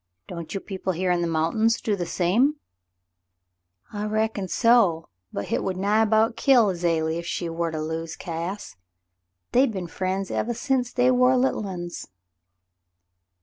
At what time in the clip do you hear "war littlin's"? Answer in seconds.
11.11-12.07